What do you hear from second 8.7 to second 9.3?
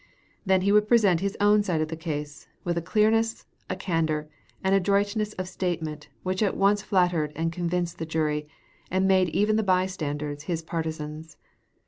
and made